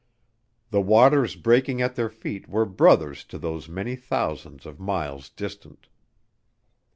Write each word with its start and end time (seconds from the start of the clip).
The 0.71 0.81
waters 0.81 1.35
breaking 1.35 1.79
at 1.79 1.93
their 1.93 2.09
feet 2.09 2.49
were 2.49 2.65
brothers 2.65 3.23
to 3.25 3.37
those 3.37 3.69
many 3.69 3.95
thousands 3.95 4.65
of 4.65 4.79
miles 4.79 5.29
distant. 5.29 5.89